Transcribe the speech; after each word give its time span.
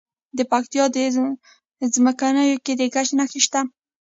د 0.37 0.39
پکتیا 0.51 0.85
په 1.79 1.85
څمکنیو 1.93 2.61
کې 2.65 2.73
د 2.79 2.81
ګچ 2.93 3.09
نښې 3.17 3.39
شته. 3.45 3.61